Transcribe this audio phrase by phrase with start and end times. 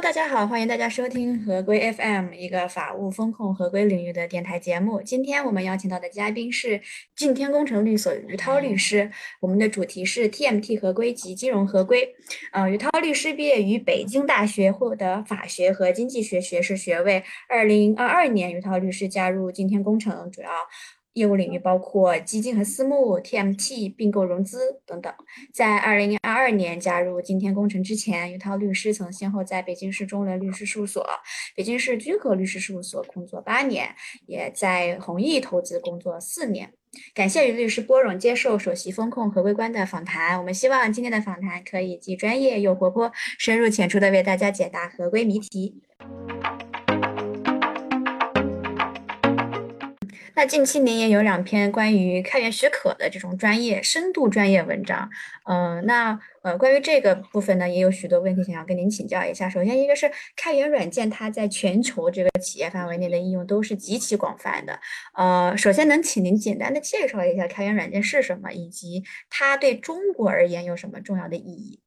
[0.00, 5.02] 大家好，欢迎大家收听合规 FM 一个法务风控合规领域的电台节目。
[5.02, 6.80] 今天我们邀请到的嘉宾是
[7.16, 9.10] 晋天工程律所于涛律师，
[9.40, 12.14] 我们的主题是 TMT 合规及金融合规。
[12.52, 17.24] 呃，于涛律师毕业于北京大学，获得法学和经济学学士学位。
[17.48, 20.48] 二零二二年，于涛律师加入晋天工程，主要。
[21.18, 25.12] 业务领域包括基金和私募、TMT、并购融资等等。
[25.52, 31.04] 在二零二二年加入今天工程之前，于涛律师曾先后在北京市中伦律师事务所、
[31.56, 33.94] 北京市君和律师事务所工作八年，
[34.26, 36.72] 也在弘毅投资工作四年。
[37.14, 40.38] 感谢于律师拨冗接受首席风控合规官的访谈。
[40.38, 45.82] 我们希望今天的访谈可以既专业又活泼，深入浅出的为大家解答合规谜题。
[50.38, 55.10] 那近期您也有两篇关于开源许可的这种专业深度专业文章，
[55.50, 59.50] 嗯，那呃关于这个部分呢，也有许多问题想要跟您请教一下。
[59.50, 64.78] 首先，一个是开源软件它在全球这个企业范围内的应用都是极其广泛的，
[65.16, 71.80] 呃，首先能请您简单的介绍一下开源软件是什么，以及它对中国而言有什么重要的意义？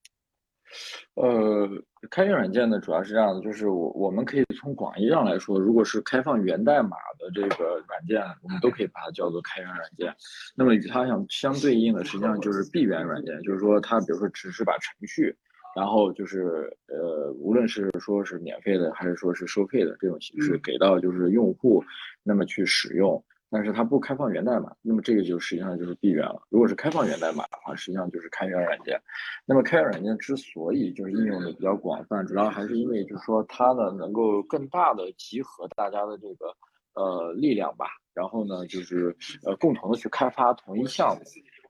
[1.16, 1.68] 呃，
[2.10, 10.16] 开源软件呢，主要是这样的，就是我我们可以从广义上来说，如果是开放源代码的这个软件，我们都可以把它叫做开源软件。
[10.56, 15.36] 那么与它相相对应的，实际上就是闭源软件，就是说它比如说只是把程序，
[15.76, 21.84] 然后就是呃，无论是说是免费的，还是说是收费的这种形式给到就是用户，
[22.24, 23.24] 那么去使用。
[23.54, 26.42] 但是它不开放源代码，那么这个就实际上就是闭源了。
[26.48, 28.98] 如果是开放源代码的话，实际上就是开源软件。
[29.46, 36.56] 那么开源软件之所以就是应用的比较广泛，主要还是因为就是说它呢能够更大的集合大家的这个
[36.94, 41.22] 呃力量吧，然后呢就是呃共同的去开发同一项目，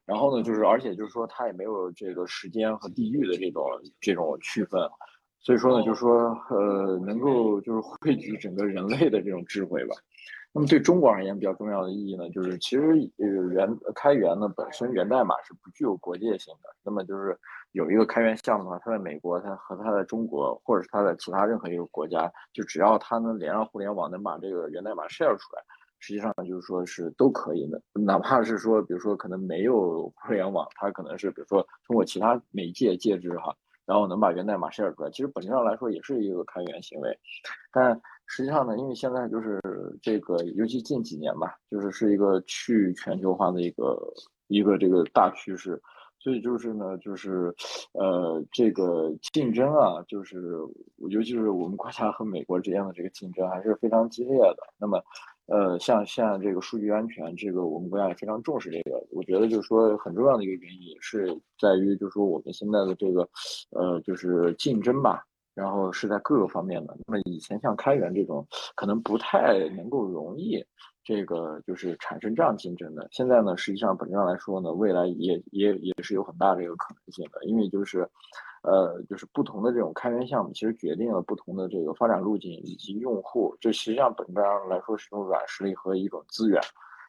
[0.05, 3.65] 然后呢就是而且就是说它也没有这个时间和地域的这种
[3.99, 4.79] 这种区分，
[5.39, 9.95] 所以说呢就是说呃能够就是汇聚整个人类的这种智慧吧。
[10.53, 12.81] 那么对中国而言比较重要的意义呢，就是其实
[13.17, 16.69] 呃源开源呢本身源代码是不具有国界性的。
[16.83, 17.39] 那么就是
[17.71, 25.63] 有一个开源项目的话，它在美国，它和它在中国，或者是它在其他任何一个国家，就只要它能连上互联网，能把这个源代码 share 出来，
[25.99, 27.81] 实际上就是说是都可以的。
[27.93, 37.17] 哪怕是说，比如说可能没有互联网，它可能是比如说通过其他媒介介质哈，然后能把源代码 share 出来，其实本质上来说也是一个开源行为，
[37.71, 38.01] 但。
[38.33, 39.59] 实际上呢，因为现在就是
[40.01, 44.01] 这个，尤其近几年吧，就是是一个去全球化的一个
[44.47, 45.81] 一个这个大趋势，
[46.17, 47.53] 所以就是呢，就是
[47.93, 50.57] 呃，这个竞争啊，就是
[51.09, 54.57] 尤其是我们国家和美国之间的这个竞争还是非常激烈的。
[54.77, 55.03] 那么，
[55.47, 59.05] 呃，像像这个数据安全，这个我们国家也非常重视这个。
[59.11, 61.27] 我觉得就是说很重要的一个原因，也是
[61.59, 63.27] 在于就是说我们现在的这个
[63.71, 65.25] 呃，就是竞争吧。
[65.53, 66.95] 然后是在各个方面的。
[67.05, 68.45] 那么以前像开源这种，
[68.75, 70.63] 可能不太能够容易，
[71.03, 73.07] 这个就是产生这样竞争的。
[73.11, 77.43] 现在呢，实际上本质上来说呢，未来也也也是有很大的一个可能性的。
[77.45, 78.07] 因为就是，
[78.63, 83.55] 呃，就是不同的这种开源项目，其实决定了不同的这个发展路径以及用户。
[83.59, 86.61] 这实际上本质上来说是一种软实力和一种资源。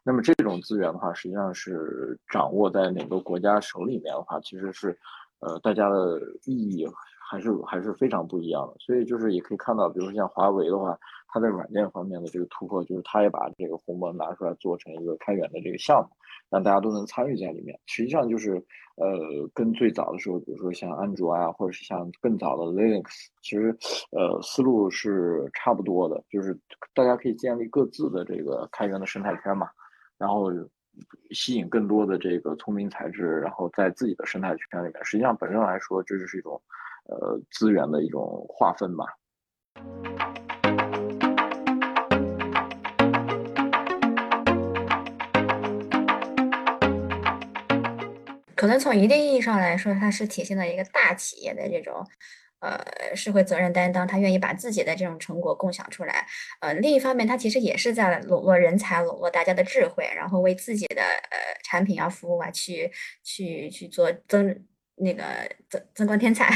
[0.05, 4.99] 那么这种资源的话，实际上是掌握在哪个国家手里面的话，其实是，
[5.39, 6.85] 呃，大家的意义。
[7.33, 10.99] 还是还是非常不一样的，所以就是也可以看到，比如说像华为的话，
[11.29, 16.15] 它在软件方面的这个突破，就是它也把这个鸿蒙拿出来做成一个开源的这个项目，
[16.51, 17.81] 让大家都能参与在里面。
[17.87, 18.63] 实际上就是，
[18.97, 23.07] 呃，跟最早的时候，比如说像安卓啊，或者是像更早的 Linux，
[23.41, 23.75] 其实，
[24.11, 26.55] 呃，思路是差不多的，就是
[26.93, 29.71] 大家可以建立各自的这个开源的生态圈嘛，
[30.19, 30.51] 然后
[31.31, 36.61] 吸引更多的这个聪明才智，然后在自己的生态圈里面，实际上本身来说，这就是一种。
[37.21, 39.05] 呃，资源的一种划分吧。
[48.55, 52.07] 可能从一定意义上来说，它是体现了一个大企业的这种
[52.61, 52.81] 呃
[53.17, 56.25] 社会责任担当，他愿意把自己的这种成果共享出来。
[56.61, 62.89] 呃，另一方面，它其实也是在笼络人才，笼络大家的智慧，然后为自己的呃产品啊、服务啊去
[63.25, 64.65] 去去做增
[64.95, 65.25] 那个
[65.69, 66.49] 增增光添彩。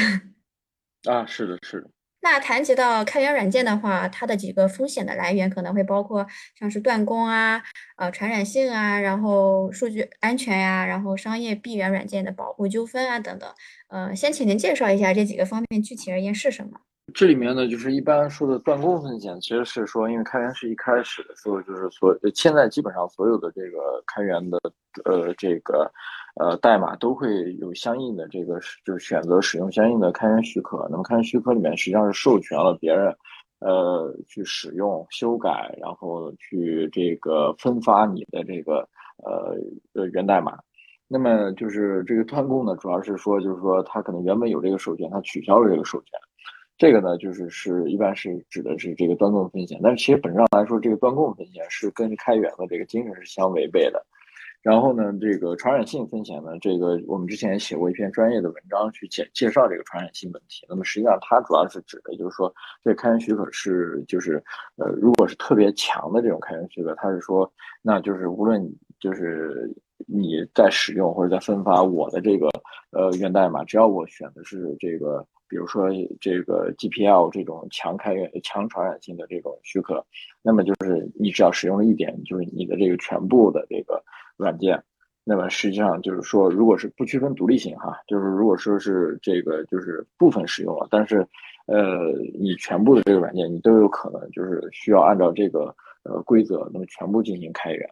[1.07, 1.89] 啊，是的，是的。
[2.23, 6.27] 那谈及到开源软件的话，它的几个风险的来源可能会包括
[6.59, 7.63] 像是断供啊、
[7.97, 13.49] 呃传染性啊，然后数据安全呀，然后商业闭源软件的保护纠纷啊等等。
[13.89, 16.81] 呃，先请您介绍一下这几个方面具体而言是什么？
[17.15, 24.59] 这里面呢，就是一般说的断供风险，其实是说，因为开源是一开始的时候，就是所现在基本上所有的这个开源的
[25.05, 25.89] 呃这个
[26.37, 30.87] 呃代码都会有相应的这个就是选择使用相应的开源许可。
[30.91, 33.15] 那么开源许可里面实际上是授权了别人
[33.59, 38.89] 呃去使用、修改，然后去这个分发你的这个
[39.25, 39.57] 呃
[39.95, 40.59] 呃源代码。
[41.09, 46.11] 那么就是这个断供呢，主要是说就是说他可能原本有这个授权，他取消了这个授权。
[46.77, 54.05] 这个呢，就是是一般是指的是这个断供风险，但是其实本质上来说，这个断供风险是跟开源的这个精神是相违背的。
[54.63, 60.67] 然后呢，这个传染性风险呢，这个我们之前也写过一篇专业的文章去介介绍这个传染性问题。
[60.69, 64.43] 那么实际上它主要是指的就是说，这开源许可是就是
[64.77, 67.51] 呃，如果是特别强的这种开源许可，它是说，
[67.83, 68.69] 那就是无论
[68.99, 69.73] 就是
[70.07, 72.49] 你在使用或者在分发我的这个
[72.91, 75.27] 呃源代码，只要我选的是这个。
[75.49, 75.89] 比如说
[76.21, 80.05] 这个 GPL 这种强开源、强传染性的这种许可，
[80.43, 84.03] 那么就是你只要使用了一点，就是你的这个全部的这个
[84.37, 84.83] 软件，
[85.25, 91.27] 那么实际上就是说，如果是不区分独立性哈，就是如果说是这个就是部分使用了，但是
[91.67, 95.75] 呃你全部的这个软件你都有可能就是需要按照这个
[96.05, 97.89] 呃规则，那么全部进行开源。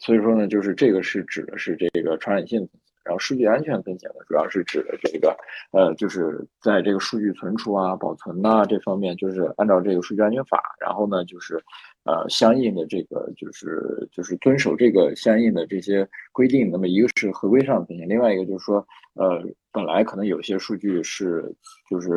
[0.00, 2.68] 所以说呢，就是这个是指的是这个传染性。
[3.04, 5.34] 然后数据安全风险呢，主要是指的这个，
[5.72, 11.58] 呃，就是在这个数据存储啊、保存呐这方面，就是按照这个数据安全法，然后呢，就是，
[12.08, 16.70] 呃，相应的这个就是就是遵守这个相应的这些规定。
[16.70, 18.76] 那么一个是合规上的风险，另外一个就是说，
[19.12, 21.54] 呃，本来可能有些数据是
[21.90, 22.10] 就是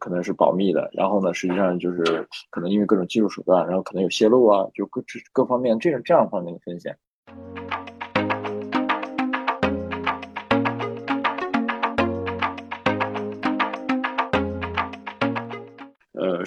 [0.00, 2.02] 可能是保密的，然后呢，实际上就是
[2.48, 6.96] 可能因为各种技术手段，然后可能有泄露啊，就各各方面这种这样方面的风险。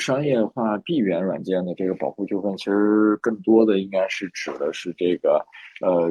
[0.01, 5.39] 商业化闭源软件的这个保护纠纷，其实更多的应该是指的是这个，
[5.85, 6.09] 呃，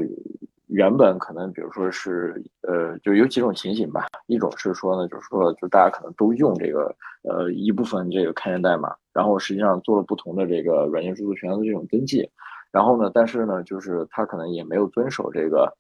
[0.69, 4.07] 原本可能比如说是，呃，就有几种情形吧。
[4.29, 6.95] 一种是说呢，就是说，就大家可能都用这个，
[7.29, 12.31] 呃，一部分这个开源代码，然后实际上做了不同的这个软件著作权的这种登记，
[12.71, 15.77] 然后呢，但是呢，就是他可能也没有遵守这个。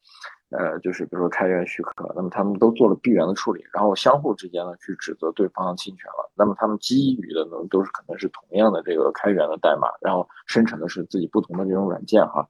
[0.50, 6.29] 呃，就是比如说开源许可，那么他们都做了闭源的处理，然后相互之间呢去指责对方侵权了。
[6.35, 12.44] 那么他们基于的呢都是可能是同样的这个开源的代码，然后生成的是自己不同的这种软件哈。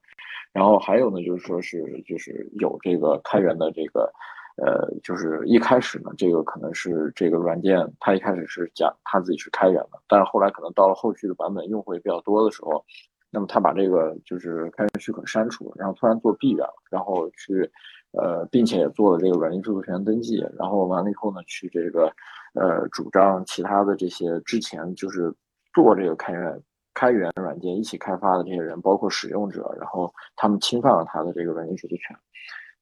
[0.51, 4.11] 然后还有呢就是说是就是有这个开源的这个，
[4.57, 12.83] 呃，就是一开始呢这个可能是这个软件它一开始是讲它自己是开源的，但是后来可能到了后续的版本用户也比较多的时候。
[13.31, 17.69] 那么他把这个就是开源许可删除，然后突然做闭源，然后去，
[18.11, 22.11] 呃，并且也做了这个软件著作权登记，然后完了以后呢，去这个，
[22.53, 25.33] 呃，主张其他的这些之前就是
[25.73, 26.61] 做这个开源
[26.93, 32.15] 开源软件一起开发的这些人，包括使用者，然后他们侵犯了他的这个软件著作权，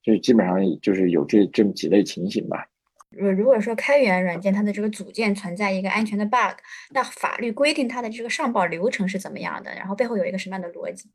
[0.04, 2.66] 所以基本上就是有这这么几类情形吧。
[3.10, 6.58] 如如果说开源软件它的这个组件存在一个安全的 bug，
[6.92, 9.74] 那法律规定它的这个上报流程是怎么样的？
[9.74, 11.10] 然后背后有一个什么样的逻辑？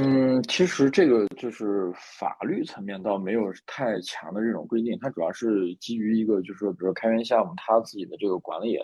[0.00, 8.78] 嗯，其实这个就是法律层面倒没有太强的这种规定，它主要是基于一个就是说，比如开源项目它自己的这个管理。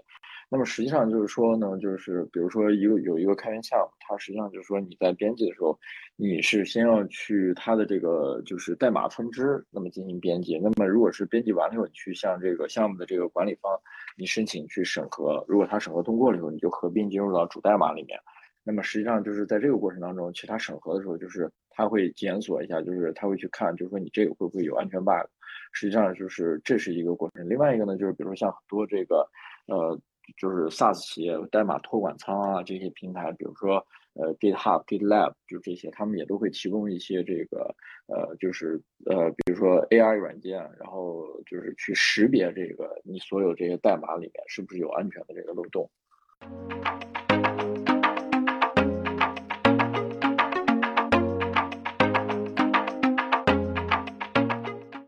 [0.48, 5.76] 那么实际上就是说呢，就是比如说一个有一个开源项目，它实际上就是说你在编辑的时候，
[6.14, 10.56] 你是先要去它的这个就是代码分支，那么进行编辑。
[10.58, 13.76] 那么如果是编辑完了以后，你去向这个项目的这个管理方，
[14.16, 18.16] 你申请去审核，如果他审核通过了以后，你就合并进入到主代码里面。
[18.62, 25.26] 那么实际上就是在这个过程当中，其他审核的时候，就是他会检索一下，就是他会去看，就是说你这个会不会有安全 bug。
[25.72, 27.48] 实际上就是这是一个过程。
[27.48, 29.28] 另外一个呢，就是比如说像很多这个
[29.66, 30.00] 呃。
[30.36, 37.74] 就是 SaaS 企业代码托管仓啊，这些平台，比如说呃 GitHub、GitLab，就这些，他们也都会提供一些这个
[38.06, 45.90] 呃，就是呃，比如说 AI 软件，然后就是去识别这个你所有这些代码里面是不是有安全的这个漏洞。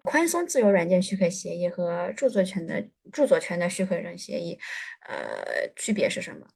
[0.09, 4.59] 宽松自由软件许可协议和著作权的著作权的许可证协议，
[5.07, 6.47] 呃，区别是什么？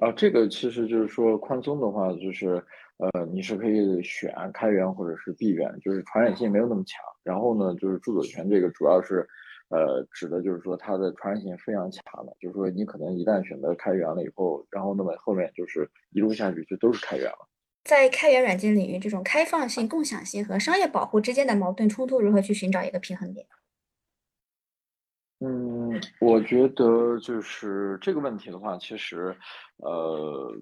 [0.00, 2.54] 啊，这个其实就是说宽松的话，就是
[2.96, 6.98] 呃，你是可以选开源或者是闭源，就是传染性没有那么强。
[7.22, 9.28] 然后呢，就是著作权这个主要是，
[9.68, 17.46] 呃，指的就是说它的传染性非常强的，就是说你可能一旦选择开源了以后，然后那么后面就是一路下去就都是开源了。
[17.84, 23.46] 在开源软件领域，这种开放性、共享性和商业保护之间的矛盾冲突，如何去寻找一个平衡点？
[25.40, 29.36] 嗯，我觉得就是这个问题的话，其实，
[29.78, 30.54] 呃，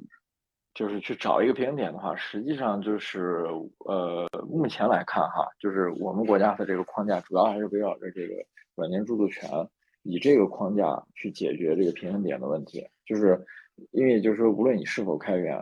[0.72, 3.44] 就是去找一个平衡点的话，实际上就是
[3.80, 8.34] 呃，目前来看哈，就是我们国家的这个框架主要还是围绕着这个
[8.74, 9.50] 软件著作权，
[10.04, 12.88] 以这个框架去解决这个平衡点的问题。
[13.04, 13.44] 就是
[13.90, 15.56] 因为就是说，无论你是否开源，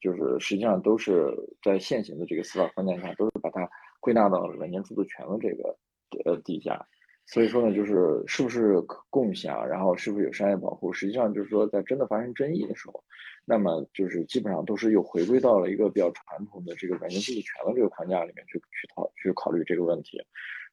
[0.00, 1.32] 就是实际上都是
[1.62, 3.68] 在现行的这个司法框架下，都是把它
[4.00, 5.76] 归纳到软件著作权的这个
[6.24, 6.86] 呃底下。
[7.28, 8.80] 所以说呢，就是是不是
[9.10, 13.02] 共享，然后是不是有商业保护，实际上就是说，在真的发生争议的时候，
[13.44, 20.22] 那么就是基本上都是又回归到了一个比较传统的这个软件著作权的这个框架里面去去讨去考虑这个问题。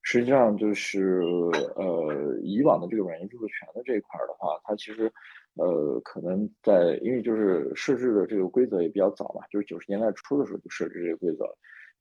[0.03, 1.23] 实际上就是
[1.75, 5.12] 呃，以往的这个软件著作权的这一块的话，它其实
[5.55, 11.45] 呃可能在因为就是设置的这个规则也比较早嘛，就是九十年代初的时候就设置这个规则。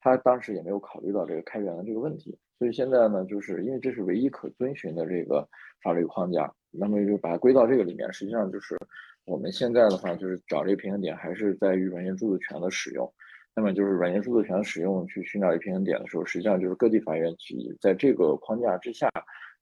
[0.01, 5.49] 他当时也没有考虑到这个开源的这个问题，所以现在呢，就是因为这是唯一可遵循的这个
[5.81, 8.13] 法律框架，那么就把它归到这个里面。
[8.13, 8.77] 实际上就是
[9.25, 13.09] 我们现在的话，就是找这个平衡点，还是在于软件著作权的使用。
[13.55, 19.09] 那么就是软件著作权的使用去寻找一个平衡点的时候，实际上就是各地法院去在这个框架之下，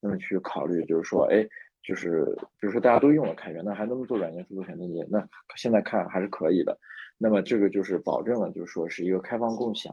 [0.00, 1.46] 那么去考虑，就是说，哎，
[1.90, 2.24] 就是
[2.60, 5.04] 比如说大家都用了开源，那还能做软件著作权登记？
[5.10, 6.78] 那现在看还是可以的。
[7.18, 9.92] 那么这个就是保证了，就是说是一个开放共享。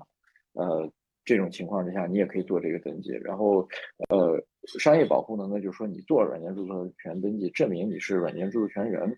[0.53, 0.87] 呃，
[1.25, 3.13] 这种情况之下，你也可以做这个登记。
[3.23, 3.67] 然后，
[4.09, 4.39] 呃，
[4.77, 9.17] 商业保护呢，那就是说你做软件著作权登记，证明你是软件著作权人。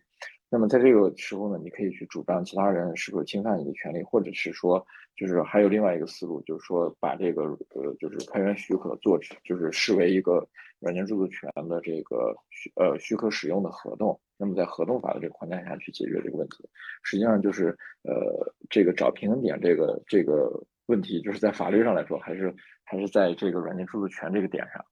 [0.50, 10.48] 那么在这个时候呢，你可以去主张其他人是否侵犯你的权利，或者是说，就是还有另外一个思路，就是说把这个呃，就是开源许可做，就是视为一个
[10.80, 14.20] 软件著作权的这个许呃许可使用的合同。
[14.38, 16.68] 那么在合同法的这个框架下去解决这个问题，
[17.04, 20.64] 实际上就是呃，这个找平衡点，这个这个。
[20.90, 22.52] 问题就是在法律上来说，还是
[22.84, 24.84] 还是在这个软件著作权这个点上。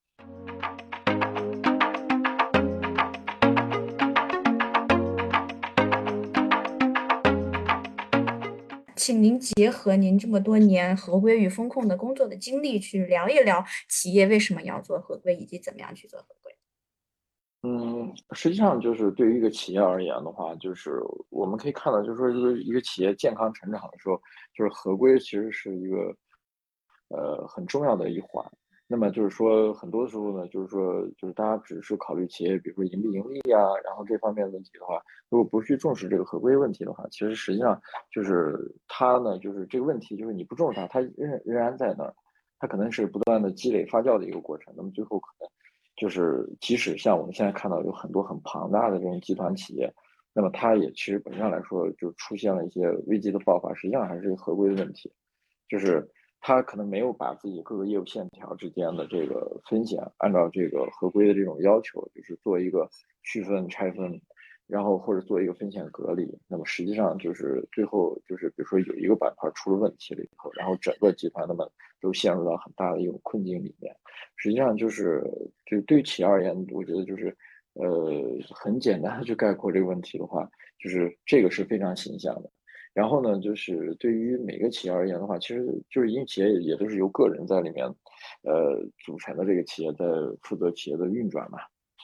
[9.08, 16.54] 请您结合您这么多年合规与风控的工作的经历，去聊一聊企业为什么要做合规，以及怎么样去做合规。
[17.64, 24.22] 嗯，实际上就是对于一个企业而言的话，就是我们可以看到，就是说一个一个企业健康成长的时候，
[24.54, 26.14] 就是合规其实是一个
[27.08, 28.46] 呃很重要的一环。
[28.88, 37.80] 那么就是说，很多时候呢，就是说，就是大家只是考虑企业，比如说盈不盈利啊，然后这方面问题的话，如果不去重视这个合规问题的话，其实实际上
[38.12, 42.14] 就是它呢，就是这个问题，就是你不重视它，它仍仍然在那儿，
[42.60, 45.50] 它可能是不断的积累发酵的一个过程，那么最后可能。
[45.98, 49.92] 就是，即使像我们现在看到有很多很庞大的这种集团企业，
[50.32, 55.12] 那么它也其实本质上来说就出现了一些危机的爆发，实际上还是一个合规的问题，
[55.68, 56.08] 就是
[56.40, 62.90] 他可能没有把自己各个业务线条之间的这个风险按照这个合规的这种要求，就是做一个
[63.24, 64.22] 区分拆分。
[64.70, 73.96] 然后或者做一个风险隔离，那么实际上就是最后就是比如说有一个板块出了问题了以后，然后整个集团那么都陷入到很大的一种困境里面。
[74.36, 75.24] 实际上就是
[75.66, 77.34] 就对企业而言，我觉得就是
[77.76, 78.12] 呃
[78.54, 80.46] 很简单的去概括这个问题的话，
[80.78, 82.52] 就是这个是非常形象的。
[82.98, 87.86] 然后呢，就是对于每个企业而言的话，其实就是因为企业也都是由个人在里面
[88.42, 90.04] 呃组成的这个企业在
[90.42, 91.60] 负责企业的运转嘛。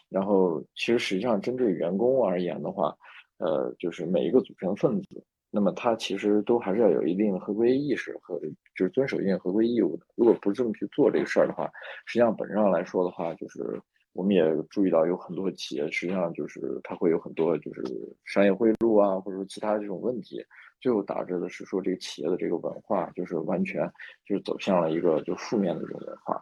[0.07, 2.95] 然后，其实实际上针对员工而言的话，
[3.39, 8.39] 呃，就是每一个组成分子，那么他其实都还是要有一定的合规意识和
[8.75, 10.05] 就是遵守一定合规义务的。
[10.13, 11.65] 如果不这么去做这个事儿的话，
[12.05, 13.81] 实际上本质上来说的话，就是
[14.13, 17.83] 我们也注意到有很多企业，实际上就是它会有很多就是
[18.25, 20.43] 商业贿赂啊，或者说其他这种问题，
[20.79, 23.91] 最后导致的是说这个企业的这个文化就是完全
[24.25, 26.39] 就是走向了一个就负面的这种文化。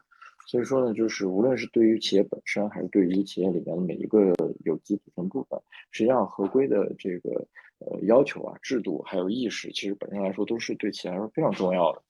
[0.48, 4.34] 所以说呢，就是无论是对于企业本身，还是对于企业里面的每一个
[4.66, 5.58] 有机组成部分，
[5.92, 7.48] 实际上合规的这个
[7.80, 12.02] 呃要求啊、制度还有意识，其实本身来说都是对企业来说非常重要的。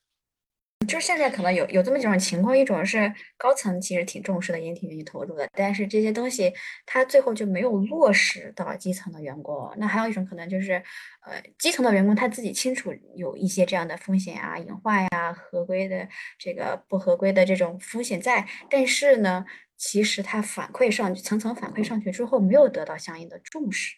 [0.92, 6.52] 就现在可能有有这么几种情况，一种是高层其实挺重视的，也挺愿意投入的，但是这些东西
[6.84, 9.72] 它最后就没有落实到基层的员工。
[9.78, 10.72] 那还有一种可能就是，
[11.22, 16.06] 呃，基层的员工他自己清楚有一些这样的风险啊、隐患呀、合规的
[16.38, 19.46] 这个不合规的这种风险在，但是呢，
[19.78, 23.96] 其实他反馈上去，层层反馈上去之后，没有得到相应的重视。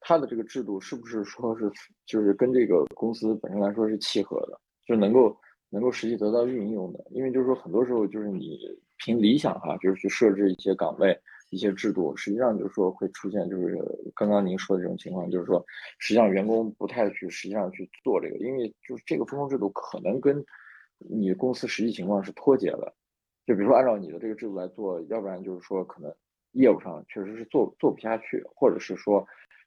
[0.00, 1.70] 他的这个制度是不是说是
[2.06, 5.38] 就是跟这个公司本身来说是契合的，就能够。
[5.74, 8.60] 能够实际得到运用的，因为就是说，很多时候就是你
[8.98, 11.18] 凭理想哈，就是去设置一些岗位、
[11.50, 13.76] 一些制度，实际上就是说会出现就是
[14.14, 15.64] 刚刚您说的这种情况，就是说
[15.98, 20.44] 实际上员工不太去实际上去做这个，因为就是这个分工制度可能跟
[20.98, 22.94] 你公司实际情况是脱节的。
[23.44, 26.14] 就比如说按照你的这个制度来做，要不然就是说可能
[26.52, 29.26] 业务上确实是做做不下去，或者是说，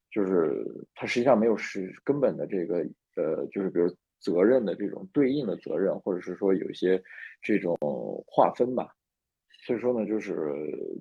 [0.10, 2.78] 就是它实际上没有实根本的这个
[3.18, 7.02] 呃，就是比如责任的这种对应的责任，或者是说有一些
[7.42, 7.78] 这种
[8.28, 8.94] 划分吧。
[9.66, 10.54] 所以说呢，就是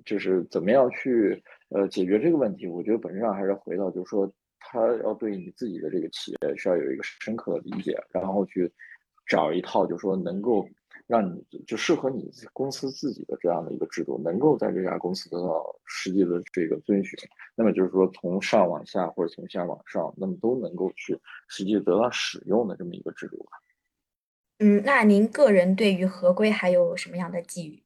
[0.05, 2.67] 就是怎么样去呃解决这个问题？
[2.67, 8.69] 我觉得本质上还是回到，就是说，他要对你自己的这个企业需要有一个深刻的理解，然后去
[9.25, 10.67] 找一套，就是说能够
[11.07, 17.17] 让你就适合你公司自己的这样的一个制度，能够在这家公司得到实际的这个遵循。
[17.55, 23.51] 那么就是说，从上往下或者从下往上，那么都能够去实际得到使用的这么一个制度吧。
[24.59, 27.83] 嗯，那您个人对于合规还有什么样的寄语？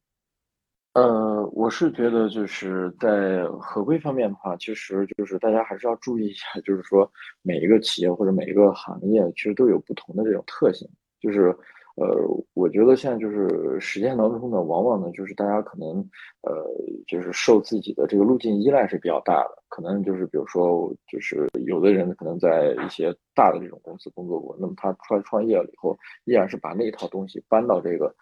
[0.93, 7.09] 呃，我是觉得就是在合规方面的话，其实就是大家还是要注意一下，就是说
[7.41, 10.89] 每一个企业或者每一个行业，其实都有不同的这种特性。
[11.21, 11.55] 就是，
[11.95, 12.07] 呃，
[12.53, 15.97] 我觉得现在就是实践当中呢，往往呢就是大家可能，
[16.41, 16.65] 呃，
[17.07, 19.61] 就是受自己的这个路径依赖是比较大的。
[19.69, 28.13] 可能就是比如说，就是有的人可能在一些大的这种公司工作过，那么他出来创业了以后，依然是把那一套东西搬到这个。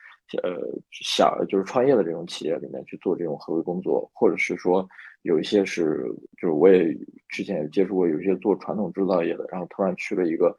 [0.43, 0.61] 呃，
[0.91, 4.87] 小就是创业的这种企业里面去做这种合规工作，或者是说
[5.23, 6.03] 有一些是，
[6.39, 6.95] 就是我也
[7.29, 10.55] 之前也接触过，有一些做传统制造业的，然后突然去了一个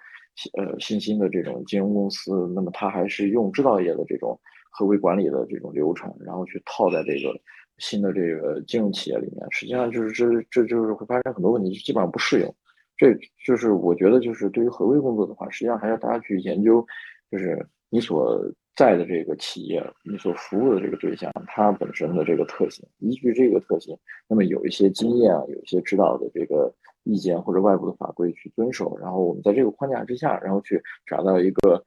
[0.54, 4.38] 呃新兴的这种金融公司，那么它还是用制造业的这种
[4.70, 7.38] 合规管理的这种流程，然后去套在这个
[7.78, 12.54] 新的这个金融企业里面，实际上就是这这就是会发生很多问题，基本上不适用。
[12.96, 13.14] 这
[13.46, 16.86] 就是我觉得就是对于合规工作的话，实际上还要大家去研究，
[17.30, 18.40] 就是你所。
[18.76, 23.96] 在的这个企业，你所服务的这个对象，它本身的这个特性，依据这个特性，
[24.26, 26.72] 那么有一些经验啊，有一些指导的这个
[27.04, 31.82] 意见或者外部的法规去遵守，然后我们在这个框架之下，然后去找到一个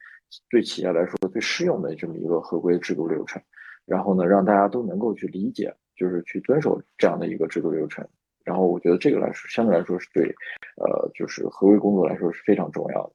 [0.50, 3.42] 对企业来说最适用的这么一个合规制度流程，
[3.86, 8.08] 然后呢，让大家都能够去理解，就是去遵守这样的一个制度流程，
[8.44, 10.26] 然后我觉得这个来说，相对来说是对，
[10.78, 13.14] 呃，就是合规工作来说是非常重要的。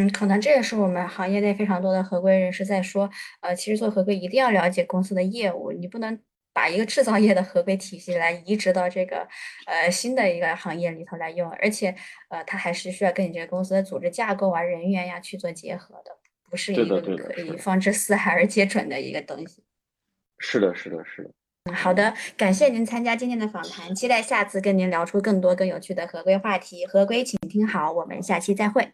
[0.00, 6.16] 嗯，可能这也是我们行业内非常多的合规人士在说，呃，其实做合规一定要了解公司的业务，你不能
[6.52, 9.26] 把一个制造业的合规体系来移植到这个
[9.66, 11.92] 呃新的一个行业里头来用，而且
[12.28, 16.12] 呃，它还是需要跟你这个公司的组织架构啊、人员呀去做结合的，
[16.48, 19.64] 不是一个可以放之四海而皆准的一个东西。
[20.38, 21.30] 是的，是的，是的。
[21.64, 26.86] 嗯，好的，感谢您参加今天的访谈，期待下次跟您聊出更多更有趣的合规话题。
[26.86, 28.92] 合规，请听好，我们下期再会。